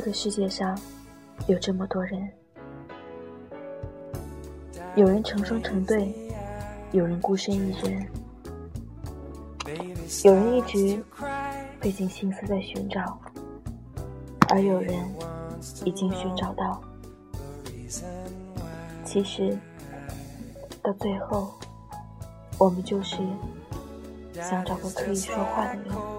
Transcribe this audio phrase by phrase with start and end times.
[0.00, 0.80] 这个世界上
[1.46, 2.26] 有这么多人，
[4.96, 6.10] 有人成双成对，
[6.92, 8.06] 有人孤身一人，
[10.24, 11.04] 有人一直
[11.82, 13.20] 费尽心思在寻找，
[14.48, 14.98] 而有人
[15.84, 16.80] 已经寻找到。
[19.04, 19.54] 其实，
[20.80, 21.52] 到最后，
[22.56, 23.18] 我们就是
[24.32, 26.09] 想找个可以说话的人。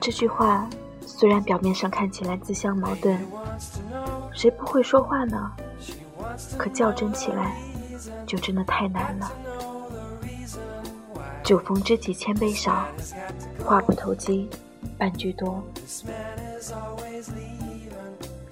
[0.00, 0.68] 这句话
[1.06, 3.16] 虽然表面上看起来自相矛盾，
[4.32, 5.52] 谁不会说话呢？
[6.58, 7.56] 可较真起来，
[8.26, 9.30] 就真的太难了。
[11.44, 12.88] 酒逢知己千杯少，
[13.64, 14.50] 话不投机
[14.98, 15.62] 半句多。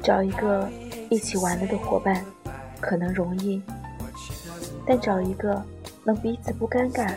[0.01, 0.71] 找一个
[1.11, 2.25] 一起玩乐的伙伴，
[2.81, 3.61] 可能容易，
[4.87, 5.61] 但找一个
[6.05, 7.13] 能彼此不尴尬、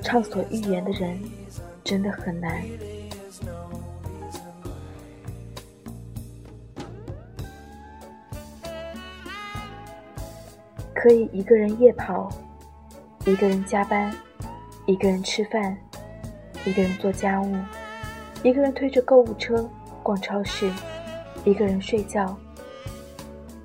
[0.00, 1.20] 畅所欲言的人，
[1.82, 2.62] 真的很难。
[10.94, 12.30] 可以一个人夜跑，
[13.26, 14.14] 一个人加班，
[14.86, 15.76] 一个人吃饭，
[16.64, 17.56] 一个人做家务，
[18.44, 19.68] 一个人推着购物车
[20.00, 20.70] 逛超市，
[21.44, 22.38] 一个人睡觉，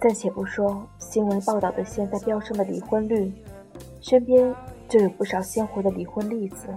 [0.00, 3.32] 暂且不说新闻报道的现在飙升的离婚率，
[4.00, 4.54] 身边
[4.88, 6.68] 就有不少鲜活的离婚例子。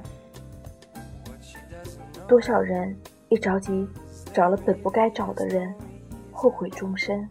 [2.28, 2.96] 多少人
[3.30, 3.88] 一着急
[4.34, 5.74] 找了本不该找的人。
[6.32, 7.28] 后悔终身。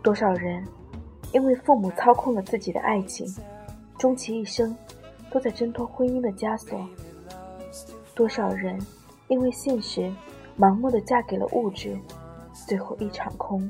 [0.00, 0.64] 多少人
[1.32, 3.26] 因为父母操控了自己的爱情，
[3.98, 4.76] 终其一生
[5.28, 6.80] 都在挣脱婚姻的枷锁？
[8.14, 8.78] 多少人
[9.26, 10.08] 因为现实
[10.56, 11.98] 盲目的嫁给了物质，
[12.66, 13.68] 最后一场空？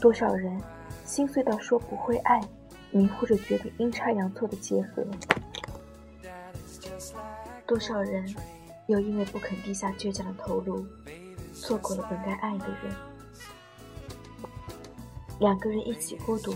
[0.00, 0.60] 多少人
[1.04, 2.40] 心碎到说不会爱，
[2.90, 5.04] 迷糊着决定阴差阳错的结合？
[7.66, 8.34] 多少人？
[8.86, 10.82] 又因为不肯低下倔强的头颅，
[11.52, 12.94] 错过了本该爱的人。
[15.40, 16.54] 两个人一起孤独，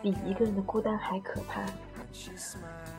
[0.00, 1.60] 比一个人的孤单还可怕。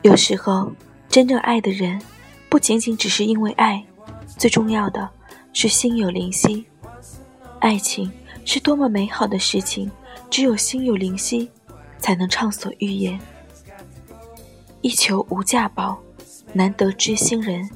[0.02, 0.70] 有时候，
[1.08, 2.00] 真正爱的人，
[2.48, 3.84] 不仅仅只是因为爱，
[4.26, 5.10] 最重要的
[5.52, 6.64] 是心有灵犀。
[7.62, 8.10] 爱情
[8.44, 9.88] 是多么美好的事情，
[10.28, 11.48] 只有心有灵犀，
[11.96, 13.16] 才能畅所欲言。
[14.80, 15.96] 一求无价宝，
[16.52, 17.70] 难得知心人。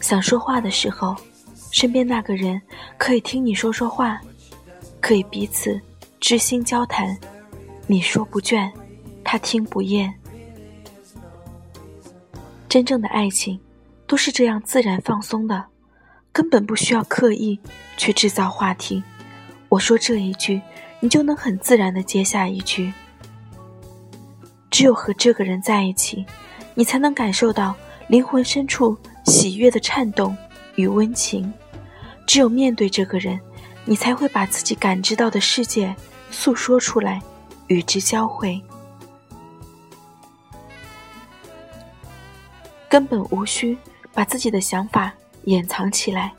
[0.00, 1.16] 想说话的时候，
[1.72, 2.62] 身边那个人
[2.96, 4.20] 可以听你说说话，
[5.00, 5.80] 可以彼此
[6.20, 7.18] 知心交谈。
[7.88, 8.70] 你说不倦，
[9.24, 10.14] 他听不厌。
[12.68, 13.58] 真正的爱情
[14.06, 15.64] 都是这样自然放松的，
[16.34, 17.58] 根本不需要刻意
[17.96, 19.02] 去制造话题。
[19.68, 20.60] 我说这一句，
[20.98, 22.92] 你就能很自然的接下一句。
[24.68, 26.26] 只有和这个人在一起，
[26.74, 27.74] 你才能感受到
[28.08, 28.98] 灵魂深处。
[29.24, 30.36] 喜悦的颤动
[30.74, 31.50] 与温情，
[32.26, 33.40] 只有面对这个人，
[33.86, 35.96] 你才会把自己感知到的世界
[36.30, 37.22] 诉说出来，
[37.68, 38.60] 与之交汇。
[42.86, 43.78] 根本无需
[44.12, 45.10] 把自己的想法
[45.46, 46.34] 掩藏起来，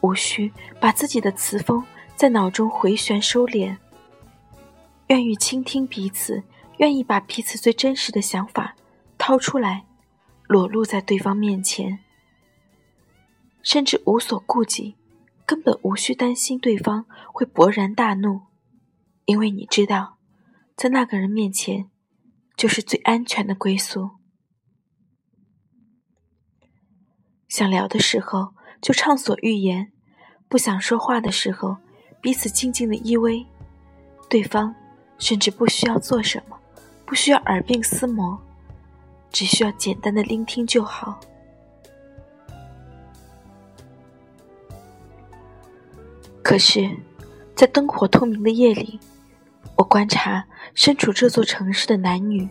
[0.00, 1.84] 无需把自己的词风
[2.14, 3.76] 在脑中回旋收敛。
[5.08, 6.42] 愿意倾听彼此，
[6.78, 8.74] 愿意把彼此最真实的想法
[9.16, 9.84] 掏出来。
[10.48, 11.98] 裸露在对方面前，
[13.62, 14.94] 甚至无所顾忌，
[15.44, 18.42] 根本无需担心对方会勃然大怒，
[19.24, 20.18] 因为你知道，
[20.76, 21.90] 在那个人面前，
[22.56, 24.10] 就是最安全的归宿。
[27.48, 28.48] 想聊的时候
[28.80, 29.92] 就畅所欲言，
[30.48, 31.76] 不想说话的时候，
[32.20, 33.46] 彼此静静的依偎，
[34.28, 34.74] 对方
[35.18, 36.58] 甚至不需要做什么，
[37.04, 38.38] 不需要耳鬓厮磨。
[39.32, 41.20] 只需要简单的聆听就好。
[46.42, 46.90] 可是，
[47.54, 48.98] 在灯火通明的夜里，
[49.76, 50.42] 我观察
[50.74, 52.48] 身处这座城市的男女，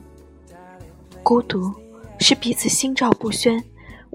[1.24, 1.74] 孤独
[2.20, 3.64] 是彼此心照不宣、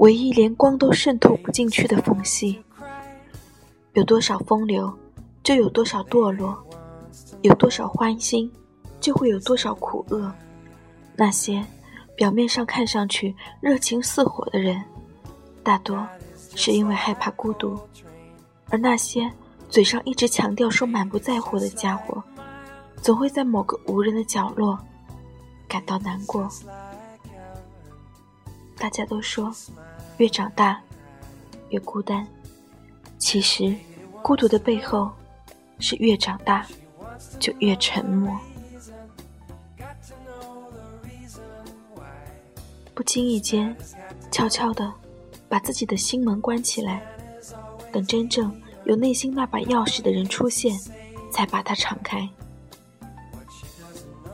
[0.00, 2.58] 唯一连光都渗透不进去的缝隙。
[3.92, 4.90] 有多少风流，
[5.42, 6.56] 就有多少堕落；
[7.42, 8.50] 有多少欢欣，
[8.98, 10.32] 就会有多少苦厄。
[11.14, 11.62] 那些
[12.16, 14.82] 表面上看上去热情似火的人，
[15.62, 16.08] 大多
[16.54, 17.76] 是因为害怕孤独；
[18.70, 19.30] 而那些
[19.68, 22.22] 嘴上一直强调说满不在乎的家伙，
[23.02, 24.78] 总会在某个无人的角落
[25.68, 26.48] 感到难过。
[28.78, 29.52] 大家都说，
[30.20, 30.78] 越长大
[31.70, 32.26] 越孤单。
[33.16, 33.74] 其实，
[34.20, 35.10] 孤独的背后
[35.78, 36.66] 是越长大
[37.38, 38.38] 就越沉默。
[42.94, 43.74] 不经意间，
[44.30, 44.92] 悄悄地
[45.48, 47.02] 把自己的心门关起来，
[47.90, 50.78] 等真正有内心那把钥匙的人出现，
[51.32, 52.28] 才把它敞开。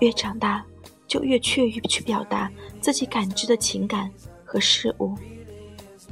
[0.00, 0.66] 越长大，
[1.06, 2.50] 就越怯于去表达
[2.80, 4.10] 自己感知的情感
[4.44, 5.16] 和事物。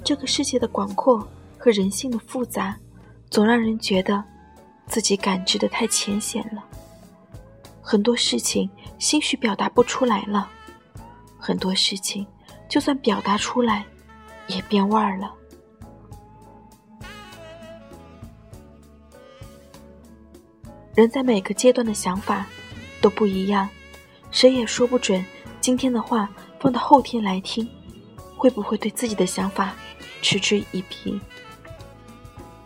[0.04, 1.26] 这个世界的广阔
[1.58, 2.78] 和人性的复杂，
[3.30, 4.22] 总让人觉得
[4.86, 6.62] 自己感知的太浅显了。
[7.80, 8.68] 很多事情，
[8.98, 10.46] 兴许表达不出来了；
[11.38, 12.26] 很多事情。
[12.66, 13.84] 就算表达出来，
[14.46, 15.32] 也变味儿了。
[20.94, 22.46] 人在每个阶段的想法
[23.00, 23.68] 都不一样，
[24.30, 25.24] 谁也说不准
[25.60, 26.28] 今天的话
[26.58, 27.68] 放到后天来听，
[28.36, 29.74] 会不会对自己的想法
[30.24, 31.20] 嗤之以鼻。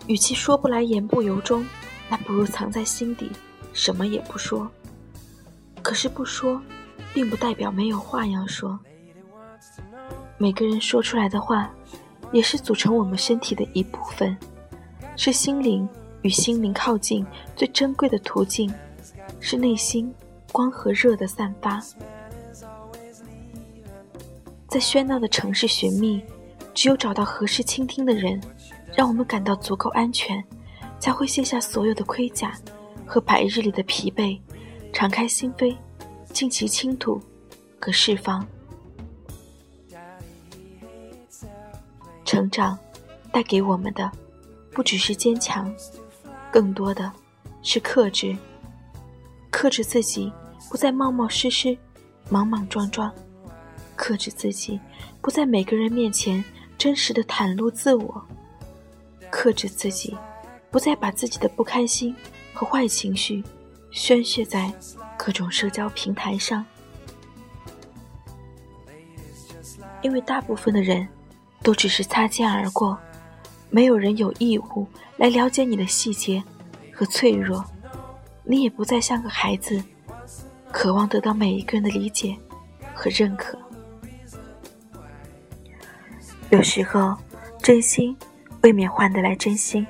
[0.07, 1.67] 与其说不来言不由衷，
[2.09, 3.33] 那不如藏在心底，
[3.73, 4.71] 什么也不说。
[5.83, 6.63] 可是不说，
[7.13, 8.79] 并不代表没有话要说。
[10.39, 11.69] 每个人说出来的话，
[12.31, 14.39] 也是组成我们身体的一部分，
[15.17, 15.87] 是心灵
[16.23, 17.27] 与心灵靠近
[17.57, 18.73] 最珍贵的途径，
[19.41, 20.15] 是内心
[20.53, 21.83] 光和热的散发。
[24.69, 26.23] 在喧闹的城市寻觅，
[26.79, 28.41] 只有找到合适倾听的人，
[28.95, 30.45] 让我们感到足够安全，
[31.01, 32.57] 才会卸下所有的盔甲
[33.05, 34.39] 和白日里的疲惫，
[34.93, 35.77] 敞开心扉，
[36.33, 37.21] 尽其倾吐
[37.81, 38.47] 和释放。
[42.25, 42.79] 成长
[43.33, 44.09] 带给我们的，
[44.71, 45.75] 不只是坚强，
[46.49, 47.11] 更多的
[47.61, 48.37] 是克制。
[49.51, 50.33] 克制自己，
[50.71, 51.77] 不再冒冒失失、
[52.31, 53.11] 莽莽撞撞；
[53.97, 54.79] 克制自己，
[55.21, 56.45] 不在每个人面前
[56.79, 58.23] 真实的袒露自我；
[59.31, 60.17] 克制自己，
[60.71, 62.17] 不再把自己的不开心
[62.55, 63.45] 和坏情绪
[63.91, 64.73] 宣泄在
[65.19, 66.65] 各种社交平台上。
[70.01, 71.07] 因为大部分的人。
[71.61, 72.97] 都只是擦肩而过，
[73.69, 74.87] 没有人有义务
[75.17, 76.43] 来了解你的细节
[76.95, 77.65] 和脆弱，
[78.45, 79.83] 你也不再像个孩子，
[80.71, 82.39] 渴望得到每一个人的理解
[82.95, 83.59] 和认可。
[86.51, 87.15] 有时候，
[87.63, 88.17] 真心
[88.63, 89.87] 未免换得来真心，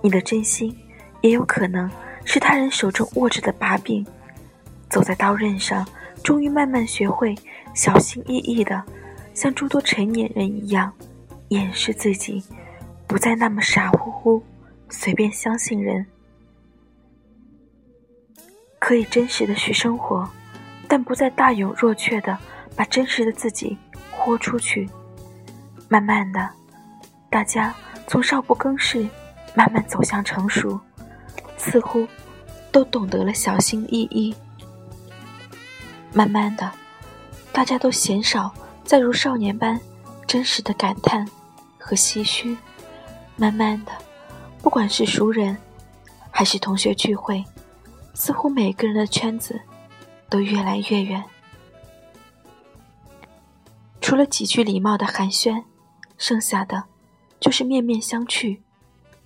[0.00, 0.74] 你的真心
[1.20, 1.90] 也有可能
[2.24, 4.04] 是他人手中握着的把柄。
[4.88, 5.86] 走在刀刃上，
[6.22, 7.34] 终于慢慢学会
[7.74, 8.82] 小心翼翼的。
[9.34, 10.92] 像诸多成年人一样，
[11.48, 12.42] 掩饰自己，
[13.06, 14.42] 不再那么傻乎乎，
[14.88, 16.06] 随便相信人。
[18.78, 20.28] 可以真实的去生活，
[20.88, 22.36] 但不再大勇若怯的
[22.76, 23.76] 把真实的自己
[24.10, 24.88] 豁出去。
[25.92, 26.48] 慢慢的，
[27.28, 27.74] 大家
[28.06, 29.06] 从少不更事，
[29.54, 30.80] 慢慢走向成熟，
[31.58, 32.08] 似乎
[32.70, 34.34] 都懂得了小心翼翼。
[36.10, 36.72] 慢慢的，
[37.52, 38.50] 大家都嫌少。
[38.82, 39.78] 再如少年般
[40.26, 41.28] 真实的感叹
[41.78, 42.56] 和唏嘘，
[43.36, 43.92] 慢慢的，
[44.62, 45.54] 不管是熟人
[46.30, 47.44] 还是同学聚会，
[48.14, 49.60] 似乎每个人的圈子
[50.30, 51.22] 都越来越远。
[54.00, 55.62] 除了几句礼貌的寒暄，
[56.22, 56.84] 剩下的
[57.40, 58.60] 就是面面相觑，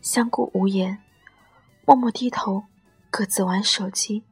[0.00, 0.96] 相顾无言，
[1.84, 2.64] 默默低头，
[3.10, 4.24] 各自玩手机，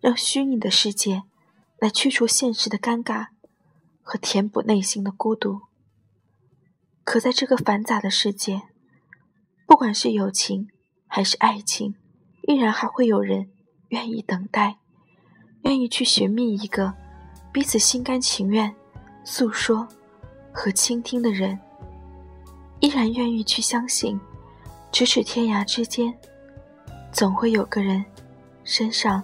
[0.00, 1.24] 让虚拟的世界
[1.78, 3.26] 来驱除现实的尴尬。
[4.00, 5.60] 和填补内心的孤独。
[7.04, 8.62] 可在这个繁杂的世界，
[9.66, 10.70] 不管是友情
[11.06, 11.94] 还是爱情，
[12.44, 13.50] 依然还会有人
[13.88, 14.78] 愿意等待，
[15.64, 16.94] 愿意去寻觅一个
[17.52, 18.74] 彼此心甘情愿
[19.24, 19.86] 诉说
[20.54, 21.60] 和倾听的人，
[22.80, 24.18] 依然愿意去相信，
[24.92, 26.14] 咫尺天涯之间，
[27.12, 28.04] 总会有个人
[28.62, 29.22] 身上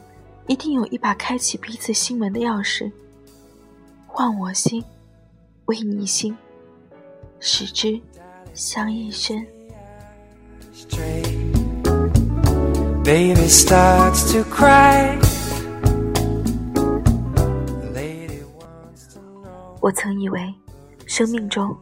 [0.49, 2.91] 一定有一把开启彼此心门的钥匙。
[4.07, 4.85] 换我心，
[5.67, 6.37] 为你心，
[7.39, 8.01] 使之
[8.55, 9.47] 相依深。
[19.81, 20.55] 我曾以为，
[21.07, 21.77] 生命中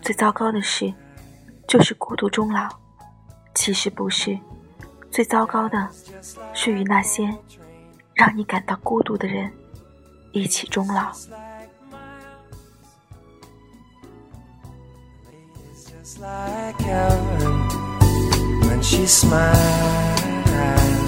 [0.00, 0.92] 最糟糕的事
[1.68, 2.68] 就是孤独终老。
[3.54, 4.38] 其实不是，
[5.10, 5.88] 最糟糕的
[6.54, 7.32] 是与那些
[8.14, 9.50] 让你感到孤独的人
[10.32, 11.12] 一起终老。
[18.62, 21.07] when she smiles.